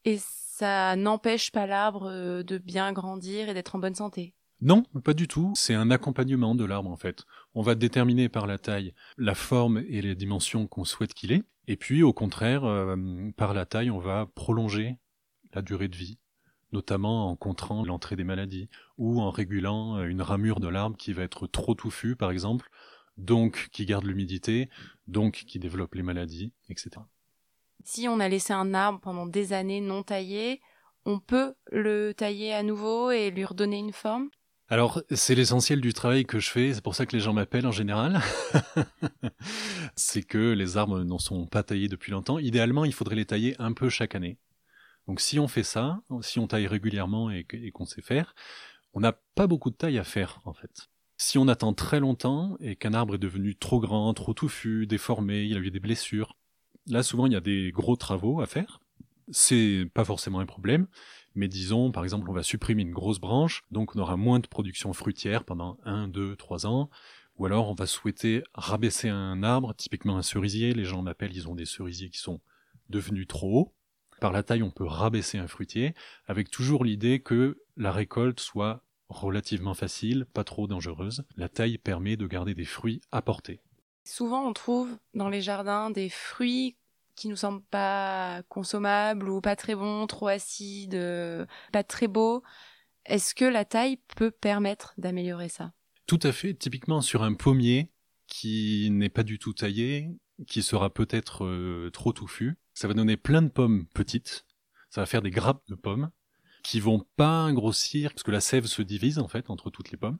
Et 0.05 0.17
ça 0.19 0.95
n'empêche 0.95 1.51
pas 1.51 1.67
l'arbre 1.67 2.09
euh, 2.09 2.43
de 2.43 2.57
bien 2.57 2.91
grandir 2.91 3.49
et 3.49 3.53
d'être 3.53 3.75
en 3.75 3.79
bonne 3.79 3.95
santé? 3.95 4.33
Non, 4.61 4.83
pas 5.03 5.13
du 5.13 5.27
tout. 5.27 5.53
C'est 5.55 5.73
un 5.73 5.89
accompagnement 5.89 6.53
de 6.53 6.65
l'arbre 6.65 6.89
en 6.89 6.97
fait. 6.97 7.23
On 7.53 7.61
va 7.61 7.75
déterminer 7.75 8.27
par 8.27 8.45
la 8.45 8.57
taille 8.57 8.93
la 9.17 9.35
forme 9.35 9.83
et 9.87 10.01
les 10.01 10.15
dimensions 10.15 10.67
qu'on 10.67 10.83
souhaite 10.83 11.13
qu'il 11.13 11.31
ait. 11.31 11.43
Et 11.67 11.77
puis 11.77 12.03
au 12.03 12.11
contraire, 12.11 12.65
euh, 12.65 12.97
par 13.37 13.53
la 13.53 13.65
taille, 13.65 13.89
on 13.89 13.99
va 13.99 14.25
prolonger 14.35 14.97
la 15.53 15.61
durée 15.61 15.87
de 15.87 15.95
vie, 15.95 16.19
notamment 16.71 17.29
en 17.29 17.35
contrant 17.35 17.83
l'entrée 17.83 18.15
des 18.15 18.23
maladies 18.23 18.69
ou 18.97 19.21
en 19.21 19.31
régulant 19.31 19.97
euh, 19.97 20.05
une 20.05 20.21
ramure 20.21 20.59
de 20.59 20.67
l'arbre 20.67 20.97
qui 20.97 21.13
va 21.13 21.23
être 21.23 21.47
trop 21.47 21.75
touffue 21.75 22.15
par 22.15 22.31
exemple, 22.31 22.69
donc 23.17 23.69
qui 23.71 23.85
garde 23.85 24.05
l'humidité, 24.05 24.69
donc 25.07 25.43
qui 25.47 25.59
développe 25.59 25.95
les 25.95 26.03
maladies, 26.03 26.53
etc. 26.69 26.91
Si 27.83 28.07
on 28.07 28.19
a 28.19 28.29
laissé 28.29 28.53
un 28.53 28.73
arbre 28.73 28.99
pendant 28.99 29.25
des 29.25 29.53
années 29.53 29.81
non 29.81 30.03
taillé, 30.03 30.61
on 31.05 31.19
peut 31.19 31.53
le 31.71 32.13
tailler 32.13 32.53
à 32.53 32.63
nouveau 32.63 33.11
et 33.11 33.31
lui 33.31 33.45
redonner 33.45 33.77
une 33.77 33.93
forme? 33.93 34.29
Alors, 34.71 35.01
c'est 35.09 35.33
l'essentiel 35.33 35.81
du 35.81 35.93
travail 35.93 36.25
que 36.25 36.39
je 36.39 36.49
fais, 36.51 36.73
c'est 36.75 36.83
pour 36.83 36.93
ça 36.93 37.07
que 37.07 37.15
les 37.15 37.21
gens 37.21 37.33
m'appellent 37.33 37.65
en 37.65 37.71
général. 37.71 38.21
c'est 39.95 40.21
que 40.21 40.53
les 40.53 40.77
arbres 40.77 41.03
n'en 41.03 41.17
sont 41.17 41.47
pas 41.47 41.63
taillés 41.63 41.87
depuis 41.87 42.11
longtemps. 42.11 42.37
Idéalement, 42.37 42.85
il 42.85 42.93
faudrait 42.93 43.15
les 43.15 43.25
tailler 43.25 43.55
un 43.57 43.73
peu 43.73 43.89
chaque 43.89 44.13
année. 44.13 44.37
Donc 45.09 45.21
si 45.21 45.39
on 45.39 45.47
fait 45.47 45.63
ça, 45.63 46.03
si 46.21 46.37
on 46.37 46.45
taille 46.45 46.67
régulièrement 46.67 47.31
et, 47.31 47.43
qu'on 47.73 47.87
sait 47.87 48.03
faire, 48.03 48.35
on 48.93 48.99
n'a 48.99 49.13
pas 49.33 49.47
beaucoup 49.47 49.71
de 49.71 49.75
taille 49.75 49.97
à 49.97 50.03
faire 50.03 50.39
en 50.45 50.53
fait. 50.53 50.91
Si 51.17 51.39
on 51.39 51.47
attend 51.47 51.73
très 51.73 51.99
longtemps 51.99 52.57
et 52.59 52.75
qu'un 52.75 52.93
arbre 52.93 53.15
est 53.15 53.17
devenu 53.17 53.55
trop 53.55 53.79
grand, 53.79 54.13
trop 54.13 54.35
touffu, 54.35 54.85
déformé, 54.85 55.45
il 55.45 55.57
a 55.57 55.61
eu 55.61 55.71
des 55.71 55.79
blessures, 55.79 56.37
là 56.85 57.01
souvent 57.01 57.25
il 57.25 57.33
y 57.33 57.35
a 57.35 57.41
des 57.41 57.71
gros 57.71 57.95
travaux 57.95 58.39
à 58.39 58.45
faire. 58.45 58.81
C'est 59.31 59.89
pas 59.95 60.05
forcément 60.05 60.41
un 60.41 60.45
problème, 60.45 60.85
mais 61.33 61.47
disons, 61.47 61.91
par 61.91 62.03
exemple, 62.03 62.29
on 62.29 62.33
va 62.33 62.43
supprimer 62.43 62.83
une 62.83 62.91
grosse 62.91 63.19
branche, 63.19 63.63
donc 63.71 63.95
on 63.95 63.99
aura 63.99 64.15
moins 64.15 64.37
de 64.37 64.45
production 64.45 64.93
fruitière 64.93 65.43
pendant 65.43 65.79
1, 65.85 66.09
2, 66.09 66.35
3 66.35 66.67
ans. 66.67 66.91
Ou 67.37 67.47
alors 67.47 67.67
on 67.71 67.73
va 67.73 67.87
souhaiter 67.87 68.43
rabaisser 68.53 69.09
un 69.09 69.41
arbre, 69.41 69.73
typiquement 69.73 70.17
un 70.17 70.21
cerisier, 70.21 70.75
les 70.75 70.85
gens 70.85 71.01
m'appellent, 71.01 71.35
ils 71.35 71.49
ont 71.49 71.55
des 71.55 71.65
cerisiers 71.65 72.11
qui 72.11 72.19
sont 72.19 72.41
devenus 72.89 73.25
trop 73.25 73.59
hauts. 73.59 73.73
Par 74.19 74.31
la 74.31 74.43
taille, 74.43 74.63
on 74.63 74.71
peut 74.71 74.85
rabaisser 74.85 75.37
un 75.37 75.47
fruitier, 75.47 75.93
avec 76.27 76.49
toujours 76.49 76.83
l'idée 76.83 77.21
que 77.21 77.63
la 77.77 77.91
récolte 77.91 78.39
soit 78.39 78.83
relativement 79.09 79.73
facile, 79.73 80.25
pas 80.33 80.43
trop 80.43 80.67
dangereuse. 80.67 81.23
La 81.35 81.49
taille 81.49 81.77
permet 81.77 82.17
de 82.17 82.27
garder 82.27 82.53
des 82.53 82.65
fruits 82.65 83.01
à 83.11 83.21
portée. 83.21 83.61
Souvent, 84.03 84.47
on 84.47 84.53
trouve 84.53 84.97
dans 85.13 85.29
les 85.29 85.41
jardins 85.41 85.89
des 85.89 86.09
fruits 86.09 86.75
qui 87.15 87.27
nous 87.27 87.35
semblent 87.35 87.63
pas 87.69 88.43
consommables 88.49 89.29
ou 89.29 89.41
pas 89.41 89.55
très 89.55 89.75
bons, 89.75 90.07
trop 90.07 90.27
acides, 90.27 90.95
euh, 90.95 91.45
pas 91.73 91.83
très 91.83 92.07
beaux. 92.07 92.43
Est-ce 93.05 93.35
que 93.35 93.45
la 93.45 93.65
taille 93.65 93.99
peut 94.15 94.31
permettre 94.31 94.93
d'améliorer 94.97 95.49
ça? 95.49 95.73
Tout 96.07 96.19
à 96.23 96.31
fait. 96.31 96.53
Typiquement 96.53 97.01
sur 97.01 97.23
un 97.23 97.33
pommier 97.33 97.91
qui 98.27 98.89
n'est 98.91 99.09
pas 99.09 99.23
du 99.23 99.39
tout 99.39 99.53
taillé, 99.53 100.09
qui 100.47 100.63
sera 100.63 100.89
peut-être 100.89 101.45
euh, 101.45 101.89
trop 101.91 102.13
touffu, 102.13 102.57
ça 102.79 102.87
va 102.87 102.93
donner 102.93 103.17
plein 103.17 103.41
de 103.41 103.49
pommes 103.49 103.87
petites. 103.93 104.45
Ça 104.89 105.01
va 105.01 105.05
faire 105.05 105.21
des 105.21 105.31
grappes 105.31 105.67
de 105.67 105.75
pommes 105.75 106.11
qui 106.63 106.79
vont 106.79 107.05
pas 107.17 107.51
grossir 107.51 108.13
parce 108.13 108.23
que 108.23 108.31
la 108.31 108.39
sève 108.39 108.67
se 108.67 108.81
divise 108.81 109.19
en 109.19 109.27
fait 109.27 109.49
entre 109.49 109.69
toutes 109.69 109.91
les 109.91 109.97
pommes. 109.97 110.17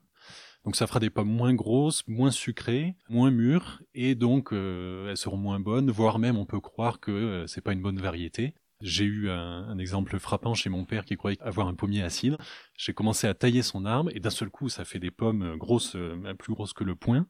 Donc 0.66 0.76
ça 0.76 0.86
fera 0.86 1.00
des 1.00 1.08
pommes 1.08 1.30
moins 1.30 1.54
grosses, 1.54 2.06
moins 2.06 2.30
sucrées, 2.30 2.96
moins 3.08 3.30
mûres, 3.30 3.80
et 3.94 4.14
donc 4.14 4.52
euh, 4.52 5.08
elles 5.08 5.16
seront 5.16 5.38
moins 5.38 5.58
bonnes, 5.58 5.90
voire 5.90 6.18
même 6.18 6.36
on 6.36 6.44
peut 6.44 6.60
croire 6.60 7.00
que 7.00 7.10
euh, 7.10 7.46
c'est 7.46 7.62
pas 7.62 7.72
une 7.72 7.80
bonne 7.80 7.98
variété. 7.98 8.52
J'ai 8.82 9.04
eu 9.04 9.30
un, 9.30 9.78
exemple 9.78 10.18
frappant 10.18 10.52
chez 10.52 10.68
mon 10.68 10.84
père 10.84 11.06
qui 11.06 11.16
croyait 11.16 11.40
avoir 11.40 11.66
un 11.66 11.74
pommier 11.74 12.02
acide. 12.02 12.36
J'ai 12.76 12.92
commencé 12.92 13.26
à 13.26 13.32
tailler 13.32 13.62
son 13.62 13.86
arbre 13.86 14.10
et 14.14 14.20
d'un 14.20 14.28
seul 14.28 14.50
coup 14.50 14.68
ça 14.68 14.84
fait 14.84 14.98
des 14.98 15.10
pommes 15.10 15.56
grosses, 15.56 15.96
euh, 15.96 16.34
plus 16.38 16.52
grosses 16.52 16.74
que 16.74 16.84
le 16.84 16.94
poing, 16.94 17.26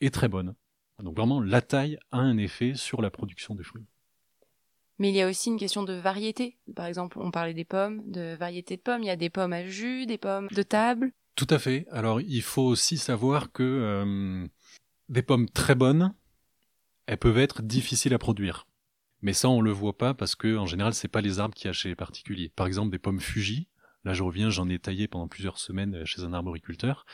et 0.00 0.10
très 0.10 0.26
bonnes. 0.26 0.56
Donc 1.00 1.16
vraiment 1.16 1.40
la 1.40 1.60
taille 1.60 2.00
a 2.10 2.18
un 2.18 2.36
effet 2.36 2.74
sur 2.74 3.00
la 3.00 3.10
production 3.10 3.54
de 3.54 3.62
fruits. 3.62 3.86
Mais 5.02 5.08
il 5.08 5.16
y 5.16 5.20
a 5.20 5.28
aussi 5.28 5.48
une 5.48 5.58
question 5.58 5.82
de 5.82 5.94
variété. 5.94 6.58
Par 6.76 6.86
exemple, 6.86 7.18
on 7.18 7.32
parlait 7.32 7.54
des 7.54 7.64
pommes, 7.64 8.08
de 8.08 8.36
variété 8.36 8.76
de 8.76 8.82
pommes. 8.82 9.02
Il 9.02 9.06
y 9.06 9.10
a 9.10 9.16
des 9.16 9.30
pommes 9.30 9.52
à 9.52 9.66
jus, 9.66 10.06
des 10.06 10.16
pommes 10.16 10.46
de 10.52 10.62
table. 10.62 11.10
Tout 11.34 11.48
à 11.50 11.58
fait. 11.58 11.88
Alors 11.90 12.20
il 12.20 12.40
faut 12.40 12.62
aussi 12.62 12.98
savoir 12.98 13.50
que 13.50 13.64
euh, 13.64 14.46
des 15.08 15.22
pommes 15.22 15.48
très 15.48 15.74
bonnes, 15.74 16.14
elles 17.06 17.18
peuvent 17.18 17.38
être 17.38 17.62
difficiles 17.62 18.14
à 18.14 18.18
produire. 18.20 18.68
Mais 19.22 19.32
ça 19.32 19.48
on 19.48 19.60
le 19.60 19.72
voit 19.72 19.98
pas 19.98 20.14
parce 20.14 20.36
que 20.36 20.56
en 20.56 20.66
général 20.66 20.94
c'est 20.94 21.08
pas 21.08 21.20
les 21.20 21.40
arbres 21.40 21.56
qui 21.56 21.66
achètent 21.66 21.90
les 21.90 21.96
particuliers. 21.96 22.52
Par 22.54 22.68
exemple 22.68 22.92
des 22.92 23.00
pommes 23.00 23.18
Fuji, 23.18 23.66
là 24.04 24.14
je 24.14 24.22
reviens, 24.22 24.50
j'en 24.50 24.68
ai 24.68 24.78
taillé 24.78 25.08
pendant 25.08 25.26
plusieurs 25.26 25.58
semaines 25.58 26.04
chez 26.04 26.22
un 26.22 26.32
arboriculteur. 26.32 27.06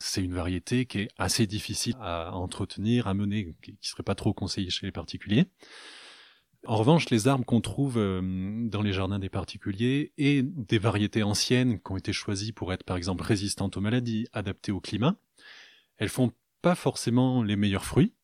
C'est 0.00 0.24
une 0.24 0.34
variété 0.34 0.86
qui 0.86 1.02
est 1.02 1.08
assez 1.18 1.46
difficile 1.46 1.94
à 2.00 2.34
entretenir, 2.34 3.06
à 3.06 3.14
mener, 3.14 3.54
qui 3.62 3.78
serait 3.80 4.02
pas 4.02 4.16
trop 4.16 4.32
conseillée 4.32 4.70
chez 4.70 4.86
les 4.86 4.92
particuliers. 4.92 5.46
En 6.66 6.76
revanche, 6.76 7.08
les 7.10 7.28
arbres 7.28 7.44
qu'on 7.44 7.60
trouve 7.60 7.98
euh, 7.98 8.20
dans 8.68 8.82
les 8.82 8.92
jardins 8.92 9.18
des 9.18 9.28
particuliers 9.28 10.12
et 10.18 10.42
des 10.42 10.78
variétés 10.78 11.22
anciennes 11.22 11.80
qui 11.80 11.92
ont 11.92 11.96
été 11.96 12.12
choisies 12.12 12.52
pour 12.52 12.72
être 12.72 12.84
par 12.84 12.96
exemple 12.96 13.22
résistantes 13.22 13.76
aux 13.76 13.80
maladies, 13.80 14.26
adaptées 14.32 14.72
au 14.72 14.80
climat, 14.80 15.16
elles 15.98 16.08
font 16.08 16.32
pas 16.60 16.74
forcément 16.74 17.42
les 17.42 17.56
meilleurs 17.56 17.84
fruits, 17.84 18.14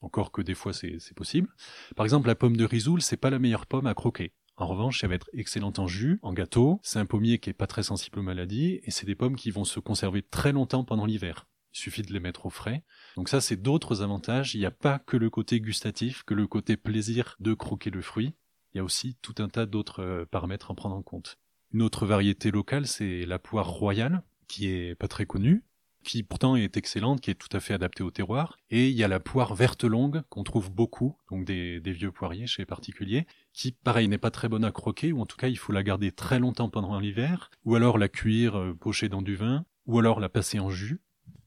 encore 0.00 0.32
que 0.32 0.42
des 0.42 0.54
fois 0.54 0.72
c'est 0.72 0.98
possible. 1.14 1.48
Par 1.94 2.04
exemple, 2.04 2.26
la 2.26 2.34
pomme 2.34 2.56
de 2.56 2.64
risoul, 2.64 3.00
c'est 3.00 3.16
pas 3.16 3.30
la 3.30 3.38
meilleure 3.38 3.66
pomme 3.66 3.86
à 3.86 3.94
croquer. 3.94 4.32
En 4.56 4.66
revanche, 4.66 5.02
elle 5.02 5.10
va 5.10 5.16
être 5.16 5.30
excellente 5.32 5.78
en 5.78 5.88
jus, 5.88 6.20
en 6.22 6.32
gâteau. 6.32 6.80
C'est 6.82 7.00
un 7.00 7.06
pommier 7.06 7.38
qui 7.38 7.50
est 7.50 7.54
pas 7.54 7.66
très 7.66 7.82
sensible 7.82 8.20
aux 8.20 8.22
maladies 8.22 8.80
et 8.84 8.90
c'est 8.90 9.06
des 9.06 9.16
pommes 9.16 9.36
qui 9.36 9.50
vont 9.50 9.64
se 9.64 9.80
conserver 9.80 10.22
très 10.22 10.52
longtemps 10.52 10.84
pendant 10.84 11.06
l'hiver. 11.06 11.46
Il 11.74 11.78
suffit 11.78 12.02
de 12.02 12.12
les 12.12 12.20
mettre 12.20 12.46
au 12.46 12.50
frais. 12.50 12.84
Donc 13.16 13.28
ça, 13.28 13.40
c'est 13.40 13.60
d'autres 13.60 14.02
avantages. 14.02 14.54
Il 14.54 14.60
n'y 14.60 14.66
a 14.66 14.70
pas 14.70 14.98
que 15.00 15.16
le 15.16 15.28
côté 15.28 15.60
gustatif, 15.60 16.22
que 16.22 16.34
le 16.34 16.46
côté 16.46 16.76
plaisir 16.76 17.36
de 17.40 17.52
croquer 17.52 17.90
le 17.90 18.00
fruit. 18.00 18.34
Il 18.72 18.78
y 18.78 18.80
a 18.80 18.84
aussi 18.84 19.16
tout 19.22 19.34
un 19.38 19.48
tas 19.48 19.66
d'autres 19.66 20.02
euh, 20.02 20.24
paramètres 20.24 20.70
à 20.70 20.74
prendre 20.74 20.96
en 20.96 21.02
compte. 21.02 21.38
Une 21.72 21.82
autre 21.82 22.06
variété 22.06 22.50
locale, 22.50 22.86
c'est 22.86 23.26
la 23.26 23.38
poire 23.38 23.68
royale, 23.68 24.22
qui 24.46 24.68
est 24.68 24.94
pas 24.94 25.08
très 25.08 25.26
connue. 25.26 25.64
qui 26.04 26.22
pourtant 26.22 26.54
est 26.54 26.76
excellente, 26.76 27.22
qui 27.22 27.30
est 27.30 27.34
tout 27.34 27.48
à 27.56 27.60
fait 27.60 27.72
adaptée 27.72 28.02
au 28.02 28.10
terroir. 28.10 28.58
Et 28.68 28.90
il 28.90 28.94
y 28.94 29.02
a 29.02 29.08
la 29.08 29.20
poire 29.20 29.54
verte 29.54 29.84
longue 29.84 30.22
qu'on 30.28 30.44
trouve 30.44 30.70
beaucoup, 30.70 31.16
donc 31.30 31.46
des, 31.46 31.80
vieux 31.80 32.12
poiriers 32.12 32.46
chez 32.46 32.66
particuliers, 32.66 33.26
qui 33.54 33.72
pareil 33.72 34.06
n'est 34.06 34.18
pas 34.18 34.30
très 34.30 34.50
bonne 34.50 34.66
à 34.66 34.70
croquer, 34.70 35.12
ou 35.12 35.20
en 35.22 35.26
tout 35.26 35.38
cas 35.38 35.48
il 35.48 35.56
faut 35.56 35.72
la 35.72 35.82
garder 35.82 36.12
très 36.12 36.38
longtemps 36.38 36.68
pendant 36.68 37.00
l'hiver, 37.00 37.50
ou 37.64 37.74
alors 37.74 37.96
la 37.96 38.08
cuire 38.08 38.58
euh, 38.58 38.74
pochée 38.74 39.08
dans 39.08 39.22
du 39.22 39.34
vin, 39.34 39.64
ou 39.86 39.98
alors 39.98 40.20
la 40.20 40.28
passer 40.28 40.58
en 40.58 40.68
jus. 40.68 41.00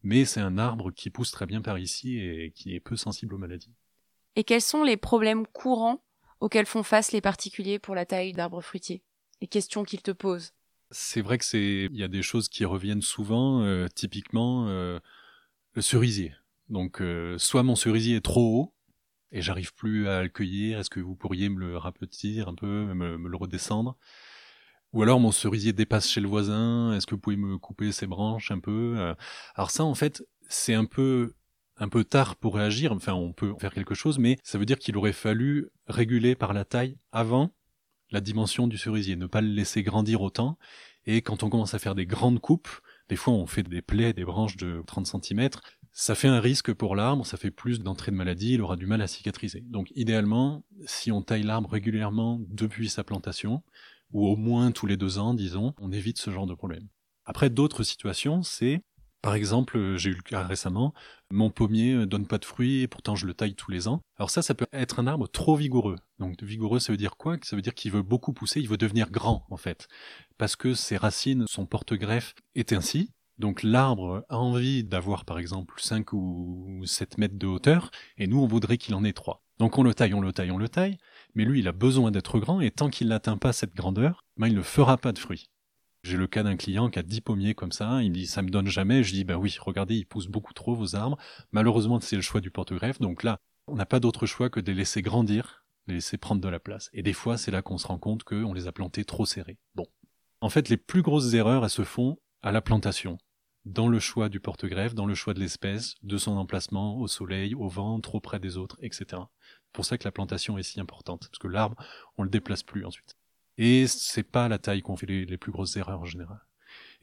Mais 0.03 0.25
c'est 0.25 0.41
un 0.41 0.57
arbre 0.57 0.91
qui 0.91 1.09
pousse 1.09 1.31
très 1.31 1.45
bien 1.45 1.61
par 1.61 1.79
ici 1.79 2.17
et 2.17 2.51
qui 2.51 2.75
est 2.75 2.79
peu 2.79 2.95
sensible 2.95 3.35
aux 3.35 3.39
maladies. 3.39 3.73
Et 4.35 4.43
quels 4.43 4.61
sont 4.61 4.83
les 4.83 4.97
problèmes 4.97 5.47
courants 5.47 6.03
auxquels 6.39 6.67
font 6.67 6.83
face 6.83 7.11
les 7.11 7.21
particuliers 7.21 7.79
pour 7.79 7.95
la 7.95 8.05
taille 8.05 8.33
d'arbres 8.33 8.61
fruitiers 8.61 9.01
Les 9.41 9.47
questions 9.47 9.83
qu'ils 9.83 10.03
te 10.03 10.11
posent 10.11 10.53
c'est 10.91 11.21
vrai 11.21 11.37
que 11.37 11.45
c'est, 11.45 11.89
il 11.91 11.97
y 11.97 12.03
a 12.03 12.07
des 12.07 12.21
choses 12.21 12.47
qui 12.49 12.65
reviennent 12.65 13.01
souvent, 13.01 13.61
euh, 13.63 13.87
typiquement 13.93 14.67
euh, 14.67 14.99
le 15.73 15.81
cerisier. 15.81 16.33
Donc, 16.69 17.01
euh, 17.01 17.37
soit 17.37 17.63
mon 17.63 17.75
cerisier 17.75 18.17
est 18.17 18.25
trop 18.25 18.41
haut 18.41 18.73
et 19.31 19.41
j'arrive 19.41 19.73
plus 19.73 20.07
à 20.07 20.23
le 20.23 20.29
cueillir. 20.29 20.79
Est-ce 20.79 20.89
que 20.89 20.99
vous 20.99 21.15
pourriez 21.15 21.49
me 21.49 21.59
le 21.59 21.77
rapetir 21.77 22.47
un 22.47 22.55
peu, 22.55 22.93
me, 22.93 23.17
me, 23.17 23.29
le 23.29 23.37
redescendre? 23.37 23.97
Ou 24.93 25.03
alors 25.03 25.19
mon 25.19 25.31
cerisier 25.31 25.73
dépasse 25.73 26.09
chez 26.09 26.21
le 26.21 26.27
voisin. 26.27 26.93
Est-ce 26.93 27.05
que 27.05 27.15
vous 27.15 27.21
pouvez 27.21 27.37
me 27.37 27.57
couper 27.57 27.91
ses 27.91 28.07
branches 28.07 28.51
un 28.51 28.59
peu 28.59 29.13
Alors 29.55 29.71
ça, 29.71 29.83
en 29.83 29.95
fait, 29.95 30.23
c'est 30.47 30.73
un 30.73 30.85
peu 30.85 31.33
un 31.79 31.89
peu 31.89 32.03
tard 32.03 32.35
pour 32.35 32.55
réagir. 32.55 32.91
Enfin, 32.91 33.13
on 33.13 33.33
peut 33.33 33.53
faire 33.59 33.73
quelque 33.73 33.95
chose, 33.95 34.19
mais 34.19 34.37
ça 34.43 34.57
veut 34.57 34.65
dire 34.65 34.79
qu'il 34.79 34.97
aurait 34.97 35.13
fallu 35.13 35.69
réguler 35.87 36.35
par 36.35 36.53
la 36.53 36.65
taille 36.65 36.97
avant 37.11 37.53
la 38.11 38.21
dimension 38.21 38.67
du 38.67 38.77
cerisier, 38.77 39.15
ne 39.15 39.25
pas 39.25 39.41
le 39.41 39.49
laisser 39.49 39.83
grandir 39.83 40.21
autant. 40.21 40.57
Et 41.05 41.21
quand 41.21 41.43
on 41.43 41.49
commence 41.49 41.73
à 41.73 41.79
faire 41.79 41.95
des 41.95 42.05
grandes 42.05 42.39
coupes, 42.39 42.69
des 43.09 43.15
fois 43.15 43.33
on 43.33 43.47
fait 43.47 43.63
des 43.63 43.81
plaies, 43.81 44.13
des 44.13 44.25
branches 44.25 44.57
de 44.57 44.81
30 44.85 45.07
cm, 45.23 45.49
ça 45.91 46.15
fait 46.15 46.27
un 46.27 46.39
risque 46.39 46.73
pour 46.73 46.95
l'arbre, 46.95 47.25
ça 47.25 47.37
fait 47.37 47.51
plus 47.51 47.79
d'entrée 47.79 48.11
de 48.11 48.17
maladie, 48.17 48.53
il 48.53 48.61
aura 48.61 48.75
du 48.75 48.85
mal 48.85 49.01
à 49.01 49.07
cicatriser. 49.07 49.61
Donc 49.61 49.91
idéalement, 49.95 50.63
si 50.85 51.11
on 51.11 51.21
taille 51.21 51.43
l'arbre 51.43 51.69
régulièrement 51.69 52.39
depuis 52.49 52.89
sa 52.89 53.03
plantation, 53.03 53.63
ou 54.11 54.27
au 54.27 54.35
moins 54.35 54.71
tous 54.71 54.85
les 54.85 54.97
deux 54.97 55.19
ans, 55.19 55.33
disons, 55.33 55.73
on 55.79 55.91
évite 55.91 56.17
ce 56.17 56.31
genre 56.31 56.47
de 56.47 56.53
problème. 56.53 56.87
Après, 57.25 57.49
d'autres 57.49 57.83
situations, 57.83 58.43
c'est 58.43 58.81
par 59.21 59.33
exemple, 59.33 59.97
j'ai 59.97 60.11
eu 60.11 60.13
le 60.13 60.21
cas 60.21 60.43
récemment, 60.43 60.93
mon 61.31 61.49
pommier 61.49 61.93
euh, 61.93 62.05
donne 62.05 62.27
pas 62.27 62.37
de 62.37 62.45
fruits 62.45 62.81
et 62.81 62.87
pourtant 62.87 63.15
je 63.15 63.25
le 63.25 63.33
taille 63.33 63.55
tous 63.55 63.71
les 63.71 63.87
ans. 63.87 64.01
Alors 64.17 64.29
ça, 64.29 64.41
ça 64.41 64.53
peut 64.53 64.67
être 64.71 64.99
un 64.99 65.07
arbre 65.07 65.27
trop 65.27 65.55
vigoureux. 65.55 65.97
Donc 66.19 66.41
vigoureux, 66.43 66.79
ça 66.79 66.93
veut 66.93 66.97
dire 66.97 67.17
quoi? 67.17 67.35
Ça 67.41 67.55
veut 67.55 67.61
dire 67.61 67.73
qu'il 67.73 67.91
veut 67.91 68.03
beaucoup 68.03 68.31
pousser, 68.31 68.61
il 68.61 68.69
veut 68.69 68.77
devenir 68.77 69.09
grand 69.09 69.45
en 69.49 69.57
fait. 69.57 69.87
Parce 70.37 70.55
que 70.55 70.73
ses 70.73 70.97
racines, 70.97 71.45
son 71.47 71.65
porte-greffe 71.65 72.35
est 72.55 72.73
ainsi. 72.73 73.11
Donc 73.37 73.63
l'arbre 73.63 74.25
a 74.29 74.37
envie 74.37 74.83
d'avoir 74.83 75.25
par 75.25 75.39
exemple 75.39 75.75
5 75.77 76.13
ou 76.13 76.81
7 76.85 77.17
mètres 77.17 77.37
de 77.37 77.47
hauteur 77.47 77.91
et 78.17 78.27
nous 78.27 78.39
on 78.39 78.47
voudrait 78.47 78.77
qu'il 78.77 78.95
en 78.95 79.03
ait 79.03 79.13
3. 79.13 79.43
Donc 79.59 79.77
on 79.77 79.83
le 79.83 79.93
taille, 79.93 80.13
on 80.13 80.21
le 80.21 80.33
taille, 80.33 80.51
on 80.51 80.57
le 80.57 80.69
taille, 80.69 80.97
mais 81.37 81.45
lui 81.45 81.59
il 81.59 81.67
a 81.67 81.71
besoin 81.71 82.09
d'être 82.09 82.39
grand 82.39 82.59
et 82.61 82.71
tant 82.71 82.89
qu'il 82.89 83.07
n'atteint 83.07 83.37
pas 83.37 83.53
cette 83.53 83.75
grandeur, 83.75 84.25
ben, 84.37 84.47
il 84.47 84.55
ne 84.55 84.63
fera 84.63 84.97
pas 84.97 85.13
de 85.13 85.19
fruits. 85.19 85.51
J'ai 86.03 86.17
le 86.17 86.25
cas 86.25 86.41
d'un 86.41 86.57
client 86.57 86.89
qui 86.89 86.97
a 86.97 87.03
10 87.03 87.21
pommiers 87.21 87.53
comme 87.53 87.71
ça, 87.71 88.01
il 88.01 88.09
me 88.09 88.15
dit 88.15 88.25
ça 88.25 88.41
me 88.41 88.49
donne 88.49 88.67
jamais, 88.67 89.03
je 89.03 89.13
dis 89.13 89.23
bah 89.23 89.37
oui, 89.37 89.55
regardez, 89.59 89.95
ils 89.95 90.05
poussent 90.05 90.27
beaucoup 90.27 90.53
trop 90.53 90.73
vos 90.73 90.95
arbres. 90.95 91.17
Malheureusement, 91.51 91.99
c'est 92.01 92.15
le 92.15 92.21
choix 92.23 92.41
du 92.41 92.49
porte-greffe, 92.49 92.99
donc 92.99 93.21
là, 93.21 93.37
on 93.67 93.75
n'a 93.75 93.85
pas 93.85 93.99
d'autre 93.99 94.25
choix 94.25 94.49
que 94.49 94.59
de 94.59 94.71
les 94.71 94.79
laisser 94.79 95.03
grandir, 95.03 95.63
les 95.85 95.95
laisser 95.95 96.17
prendre 96.17 96.41
de 96.41 96.49
la 96.49 96.59
place. 96.59 96.89
Et 96.93 97.03
des 97.03 97.13
fois, 97.13 97.37
c'est 97.37 97.51
là 97.51 97.61
qu'on 97.61 97.77
se 97.77 97.85
rend 97.85 97.99
compte 97.99 98.23
qu'on 98.23 98.53
les 98.53 98.67
a 98.67 98.71
plantés 98.71 99.05
trop 99.05 99.25
serrés. 99.25 99.59
Bon. 99.75 99.85
En 100.41 100.49
fait, 100.49 100.69
les 100.69 100.77
plus 100.77 101.03
grosses 101.03 101.33
erreurs, 101.33 101.63
elles 101.63 101.69
se 101.69 101.83
font 101.83 102.17
à 102.41 102.51
la 102.51 102.61
plantation, 102.61 103.17
dans 103.65 103.89
le 103.89 103.99
choix 103.99 104.29
du 104.29 104.39
porte-greffe, 104.39 104.95
dans 104.95 105.05
le 105.05 105.15
choix 105.15 105.33
de 105.33 105.39
l'espèce, 105.39 105.95
de 106.01 106.17
son 106.17 106.37
emplacement, 106.37 106.97
au 106.97 107.07
soleil, 107.07 107.53
au 107.53 107.67
vent, 107.67 107.99
trop 107.99 108.21
près 108.21 108.39
des 108.39 108.57
autres, 108.57 108.77
etc. 108.81 109.21
Pour 109.73 109.85
ça 109.85 109.97
que 109.97 110.03
la 110.05 110.11
plantation 110.11 110.57
est 110.57 110.63
si 110.63 110.79
importante, 110.79 111.27
parce 111.27 111.39
que 111.39 111.47
l'arbre, 111.47 111.75
on 112.17 112.23
le 112.23 112.29
déplace 112.29 112.63
plus 112.63 112.85
ensuite. 112.85 113.15
Et 113.57 113.87
c'est 113.87 114.23
pas 114.23 114.47
la 114.47 114.59
taille 114.59 114.81
qu'on 114.81 114.95
fait 114.95 115.07
les, 115.07 115.37
plus 115.37 115.51
grosses 115.51 115.75
erreurs 115.77 116.01
en 116.01 116.05
général. 116.05 116.39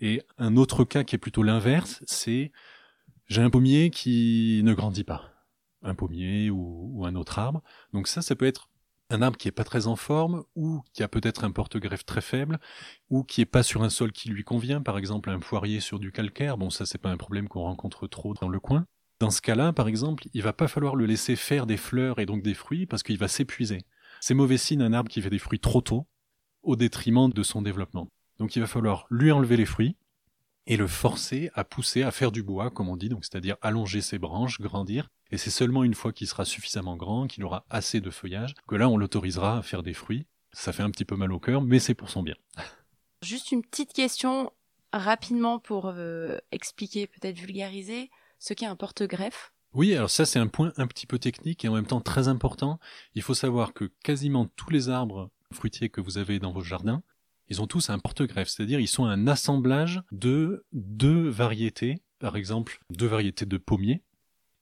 Et 0.00 0.23
un 0.38 0.56
autre 0.56 0.85
cas 0.85 1.04
qui 1.04 1.16
est 1.16 1.18
plutôt 1.18 1.42
l'inverse, 1.42 2.02
c'est 2.06 2.52
j'ai 3.26 3.42
un 3.42 3.50
pommier 3.50 3.90
qui 3.90 4.61
ne 4.64 4.75
grandit 4.75 5.04
pas. 5.04 5.30
Un 5.83 5.94
pommier 5.94 6.50
ou, 6.50 7.04
un 7.04 7.14
autre 7.14 7.38
arbre. 7.38 7.62
Donc 7.92 8.09
ça, 8.09 8.23
ça 8.23 8.37
peut 8.37 8.47
être 8.47 8.71
un 9.11 9.23
arbre 9.23 9.37
qui 9.37 9.49
est 9.49 9.52
pas 9.52 9.64
très 9.64 9.87
en 9.87 9.97
forme, 9.97 10.44
ou 10.54 10.83
qui 10.92 11.02
a 11.02 11.09
peut-être 11.09 11.44
un 11.44 11.50
porte-greffe 11.50 12.06
très 12.06 12.23
faible, 12.23 12.59
ou 13.11 13.23
qui 13.23 13.42
est 13.42 13.47
pas 13.47 13.62
sur 13.62 13.83
un 13.83 13.90
sol 13.90 14.12
qui 14.12 14.28
lui 14.30 14.44
convient, 14.44 14.80
par 14.80 14.99
exemple 14.99 15.30
un 15.30 15.40
poirier 15.40 15.80
sur 15.80 15.99
du 15.99 16.11
calcaire. 16.11 16.56
Bon, 16.56 16.71
ça 16.71 16.87
c'est 16.87 16.99
pas 16.99 17.11
un 17.11 17.16
problème 17.16 17.49
qu'on 17.49 17.62
rencontre 17.62 18.06
trop 18.06 18.35
dans 18.35 18.49
le 18.49 18.61
coin. 18.61 18.87
Dans 19.21 19.30
ce 19.30 19.40
cas-là, 19.40 19.73
par 19.73 19.88
exemple, 19.88 20.25
il 20.35 20.42
va 20.42 20.52
pas 20.52 20.68
falloir 20.68 20.97
le 20.97 21.06
laisser 21.06 21.37
faire 21.37 21.66
des 21.66 21.76
fleurs 21.76 22.18
et 22.18 22.26
donc 22.26 22.42
des 22.42 22.54
fruits 22.54 22.87
parce 22.87 23.02
qu'il 23.02 23.18
va 23.18 23.28
s'épuiser. 23.28 23.83
C'est 24.21 24.35
mauvais 24.35 24.59
signe 24.59 24.83
un 24.83 24.92
arbre 24.92 25.11
qui 25.11 25.23
fait 25.23 25.30
des 25.30 25.38
fruits 25.38 25.61
trop 25.61 25.80
tôt, 25.80 26.06
au 26.64 26.76
détriment 26.76 27.30
de 27.30 27.42
son 27.42 27.62
développement. 27.62 28.09
Donc 28.38 28.56
il 28.56 28.61
va 28.61 28.66
falloir 28.66 29.06
lui 29.11 29.30
enlever 29.30 29.56
les 29.56 29.66
fruits 29.66 29.97
et 30.66 30.76
le 30.76 30.87
forcer 30.87 31.50
à 31.54 31.62
pousser, 31.62 32.02
à 32.02 32.11
faire 32.11 32.33
du 32.33 32.42
bois, 32.42 32.71
comme 32.71 32.88
on 32.88 32.97
dit, 32.97 33.11
c'est-à-dire 33.21 33.56
allonger 33.61 34.00
ses 34.00 34.18
branches, 34.18 34.61
grandir. 34.61 35.11
Et 35.30 35.37
c'est 35.37 35.50
seulement 35.50 35.85
une 35.85 35.94
fois 35.94 36.12
qu'il 36.12 36.26
sera 36.26 36.44
suffisamment 36.44 36.97
grand, 36.97 37.26
qu'il 37.26 37.44
aura 37.44 37.66
assez 37.68 38.00
de 38.00 38.11
feuillage, 38.11 38.54
que 38.66 38.75
là 38.75 38.88
on 38.88 38.97
l'autorisera 38.97 39.59
à 39.59 39.62
faire 39.62 39.83
des 39.83 39.94
fruits. 39.94 40.26
Ça 40.52 40.73
fait 40.73 40.83
un 40.83 40.90
petit 40.90 41.04
peu 41.04 41.16
mal 41.16 41.33
au 41.33 41.38
cœur, 41.38 41.61
mais 41.61 41.78
c'est 41.78 41.94
pour 41.94 42.09
son 42.09 42.23
bien. 42.23 42.37
Juste 43.23 43.52
une 43.52 43.62
petite 43.62 43.92
question 43.92 44.52
rapidement 44.92 45.59
pour 45.59 45.87
euh, 45.88 46.38
expliquer, 46.52 47.06
peut-être 47.06 47.38
vulgariser, 47.38 48.11
ce 48.44 48.52
qu'est 48.52 48.66
un 48.66 48.76
porte-greffe. 48.76 49.54
Oui, 49.72 49.94
alors 49.94 50.10
ça 50.10 50.26
c'est 50.26 50.38
un 50.38 50.48
point 50.48 50.72
un 50.76 50.86
petit 50.86 51.06
peu 51.06 51.18
technique 51.18 51.64
et 51.64 51.68
en 51.68 51.74
même 51.74 51.86
temps 51.86 52.02
très 52.02 52.28
important. 52.28 52.78
Il 53.14 53.22
faut 53.22 53.32
savoir 53.32 53.72
que 53.72 53.90
quasiment 54.02 54.46
tous 54.54 54.68
les 54.68 54.90
arbres 54.90 55.30
fruitiers 55.50 55.88
que 55.88 56.02
vous 56.02 56.18
avez 56.18 56.38
dans 56.38 56.52
vos 56.52 56.60
jardins, 56.60 57.02
ils 57.48 57.62
ont 57.62 57.66
tous 57.66 57.88
un 57.88 57.98
porte-greffe, 57.98 58.48
c'est-à-dire 58.48 58.80
ils 58.80 58.88
sont 58.88 59.06
un 59.06 59.26
assemblage 59.28 60.02
de 60.12 60.66
deux 60.72 61.26
variétés, 61.26 62.02
par 62.18 62.36
exemple 62.36 62.80
deux 62.90 63.06
variétés 63.06 63.46
de 63.46 63.56
pommiers, 63.56 64.02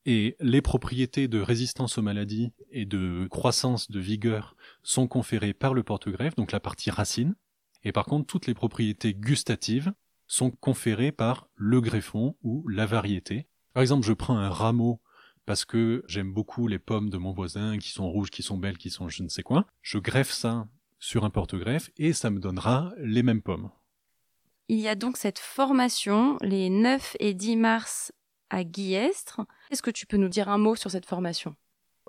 et 0.07 0.37
les 0.39 0.63
propriétés 0.63 1.27
de 1.27 1.41
résistance 1.41 1.99
aux 1.99 2.03
maladies 2.03 2.53
et 2.71 2.87
de 2.87 3.27
croissance 3.31 3.91
de 3.91 4.01
vigueur 4.01 4.57
sont 4.85 5.09
conférées 5.09 5.55
par 5.55 5.75
le 5.75 5.83
porte-greffe, 5.83 6.37
donc 6.37 6.53
la 6.53 6.61
partie 6.61 6.91
racine, 6.91 7.35
et 7.83 7.91
par 7.91 8.05
contre 8.05 8.27
toutes 8.27 8.47
les 8.47 8.55
propriétés 8.55 9.13
gustatives 9.13 9.93
sont 10.29 10.53
conférées 10.53 11.13
par 11.13 11.49
le 11.57 11.81
greffon 11.81 12.37
ou 12.43 12.67
la 12.69 12.87
variété. 12.87 13.49
Par 13.73 13.81
exemple, 13.83 14.07
je 14.07 14.13
prends 14.13 14.37
un 14.37 14.51
rameau 14.51 15.01
parce 15.47 15.65
que 15.65 16.05
j'aime 16.07 16.33
beaucoup 16.33 16.69
les 16.69 16.79
pommes 16.79 17.11
de 17.11 17.19
mon 17.19 17.33
voisin 17.33 17.79
qui 17.79 17.91
sont 17.91 18.11
rouges, 18.11 18.31
qui 18.31 18.43
sont 18.43 18.59
belles, 18.59 18.79
qui 18.79 18.91
sont 18.91 19.09
je 19.09 19.23
ne 19.23 19.29
sais 19.29 19.43
quoi. 19.43 19.67
Je 19.81 19.99
greffe 19.99 20.31
ça 20.31 20.69
sur 20.99 21.25
un 21.25 21.31
porte-greffe 21.31 21.91
et 21.97 22.13
ça 22.13 22.31
me 22.31 22.39
donnera 22.39 22.93
les 22.99 23.23
mêmes 23.23 23.43
pommes. 23.43 23.71
Il 24.69 24.79
y 24.79 24.89
a 24.89 24.95
donc 24.95 25.17
cette 25.17 25.39
formation 25.39 26.39
les 26.41 26.71
9 26.71 27.17
et 27.19 27.35
10 27.35 27.57
mars 27.57 28.13
à 28.51 28.65
Guillestre. 28.65 29.41
Est-ce 29.71 29.83
que 29.83 29.91
tu 29.91 30.07
peux 30.07 30.17
nous 30.17 30.29
dire 30.29 30.49
un 30.49 30.59
mot 30.59 30.77
sur 30.77 30.91
cette 30.91 31.07
formation? 31.07 31.57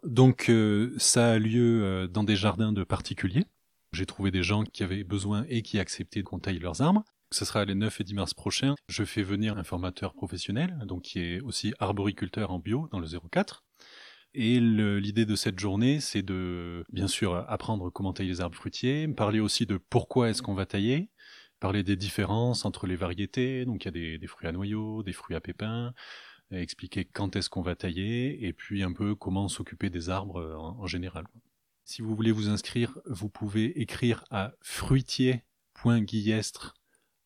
Donc 0.03 0.49
euh, 0.49 0.93
ça 0.97 1.31
a 1.31 1.39
lieu 1.39 1.83
euh, 1.83 2.07
dans 2.07 2.23
des 2.23 2.35
jardins 2.35 2.73
de 2.73 2.83
particuliers. 2.83 3.45
J'ai 3.93 4.05
trouvé 4.05 4.31
des 4.31 4.43
gens 4.43 4.63
qui 4.63 4.83
avaient 4.83 5.03
besoin 5.03 5.45
et 5.49 5.61
qui 5.61 5.79
acceptaient 5.79 6.23
qu'on 6.23 6.39
taille 6.39 6.59
leurs 6.59 6.81
arbres. 6.81 7.03
Ce 7.33 7.45
sera 7.45 7.65
les 7.65 7.73
9 7.73 7.99
et 7.99 8.03
10 8.03 8.13
mars 8.13 8.33
prochains. 8.35 8.75
Je 8.87 9.03
fais 9.03 9.23
venir 9.23 9.57
un 9.57 9.63
formateur 9.63 10.13
professionnel, 10.13 10.77
donc 10.85 11.01
qui 11.01 11.19
est 11.19 11.41
aussi 11.41 11.73
arboriculteur 11.79 12.51
en 12.51 12.59
bio 12.59 12.87
dans 12.91 12.99
le 12.99 13.07
04. 13.07 13.63
Et 14.35 14.59
l'idée 14.59 15.25
de 15.25 15.35
cette 15.35 15.57
journée, 15.59 15.99
c'est 15.99 16.21
de, 16.21 16.85
bien 16.91 17.07
sûr, 17.07 17.33
apprendre 17.49 17.89
comment 17.89 18.13
tailler 18.13 18.29
les 18.29 18.41
arbres 18.41 18.55
fruitiers, 18.55 19.07
parler 19.07 19.39
aussi 19.39 19.65
de 19.65 19.77
pourquoi 19.77 20.29
est-ce 20.29 20.43
qu'on 20.43 20.53
va 20.53 20.67
tailler, 20.67 21.09
parler 21.59 21.81
des 21.81 21.95
différences 21.95 22.65
entre 22.65 22.85
les 22.85 22.95
variétés, 22.95 23.65
donc 23.65 23.83
il 23.83 23.87
y 23.87 24.15
a 24.15 24.17
des, 24.19 24.27
fruits 24.27 24.47
à 24.47 24.51
noyaux, 24.51 25.01
des 25.01 25.13
fruits 25.13 25.35
à 25.35 25.41
pépins, 25.41 25.93
expliquer 26.51 27.03
quand 27.03 27.35
est-ce 27.35 27.49
qu'on 27.49 27.63
va 27.63 27.75
tailler, 27.75 28.45
et 28.45 28.53
puis 28.53 28.83
un 28.83 28.93
peu 28.93 29.15
comment 29.15 29.47
s'occuper 29.47 29.89
des 29.89 30.11
arbres 30.11 30.55
en, 30.55 30.85
général. 30.85 31.25
Si 31.83 32.03
vous 32.03 32.15
voulez 32.15 32.31
vous 32.31 32.49
inscrire, 32.49 32.99
vous 33.07 33.29
pouvez 33.29 33.81
écrire 33.81 34.23
à 34.29 34.53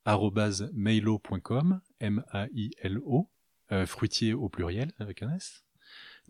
fruitier.guillestre.mailo.com, 0.08 1.82
M-A-I-L-O, 2.00 3.30
euh, 3.72 3.86
fruitier 3.86 4.34
au 4.34 4.50
pluriel 4.50 4.94
avec 5.00 5.22
un 5.22 5.36
S. 5.36 5.66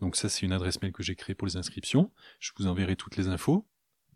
Donc 0.00 0.16
ça, 0.16 0.28
c'est 0.28 0.44
une 0.44 0.52
adresse 0.52 0.82
mail 0.82 0.92
que 0.92 1.02
j'ai 1.02 1.14
créée 1.14 1.34
pour 1.34 1.46
les 1.46 1.56
inscriptions. 1.56 2.10
Je 2.40 2.50
vous 2.58 2.66
enverrai 2.66 2.96
toutes 2.96 3.16
les 3.16 3.28
infos. 3.28 3.66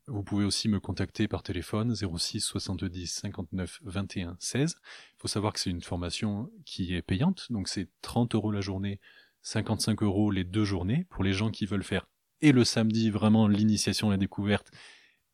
Vous 0.09 0.25
pouvez 0.25 0.45
aussi 0.45 0.69
me 0.69 0.81
contacter 0.81 1.28
par 1.28 1.45
téléphone 1.45 1.95
06 1.95 2.40
70 2.40 3.07
59 3.07 3.81
21 3.85 4.37
16. 4.40 4.76
Il 4.83 5.21
faut 5.21 5.28
savoir 5.28 5.52
que 5.52 5.61
c'est 5.61 5.71
une 5.71 5.81
formation 5.81 6.50
qui 6.64 6.95
est 6.95 7.02
payante, 7.02 7.47
donc 7.50 7.69
c'est 7.69 7.88
30 8.02 8.35
euros 8.35 8.50
la 8.50 8.61
journée, 8.61 9.00
55 9.42 10.02
euros 10.02 10.33
les 10.33 10.45
deux 10.45 10.64
journées 10.64 11.07
pour 11.09 11.23
les 11.23 11.33
gens 11.33 11.50
qui 11.50 11.66
veulent 11.66 11.85
faire 11.85 12.07
et 12.42 12.52
le 12.52 12.64
samedi 12.64 13.11
vraiment 13.11 13.49
l'initiation, 13.49 14.11
la 14.11 14.16
découverte 14.16 14.71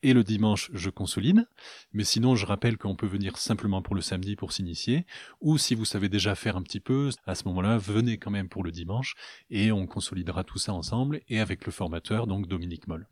et 0.03 0.13
le 0.13 0.25
dimanche, 0.25 0.71
je 0.73 0.91
consolide. 0.91 1.49
Mais 1.93 2.05
sinon, 2.05 2.37
je 2.37 2.47
rappelle 2.47 2.79
qu'on 2.79 2.97
peut 2.97 3.07
venir 3.07 3.37
simplement 3.37 3.83
pour 3.83 3.95
le 3.95 4.01
samedi 4.01 4.37
pour 4.37 4.53
s'initier. 4.53 5.07
Ou 5.41 5.59
si 5.59 5.75
vous 5.75 5.85
savez 5.85 6.09
déjà 6.09 6.35
faire 6.35 6.57
un 6.57 6.63
petit 6.63 6.81
peu, 6.81 7.11
à 7.27 7.35
ce 7.35 7.45
moment-là, 7.49 7.79
venez 7.79 8.19
quand 8.19 8.31
même 8.31 8.49
pour 8.49 8.65
le 8.65 8.71
dimanche 8.71 9.15
et 9.51 9.73
on 9.73 9.87
consolidera 9.87 10.45
tout 10.45 10.59
ça 10.59 10.73
ensemble 10.73 11.21
et 11.29 11.41
avec 11.41 11.67
le 11.67 11.73
formateur, 11.73 12.27
donc 12.27 12.47
Dominique 12.47 12.87
Moll. 12.87 13.09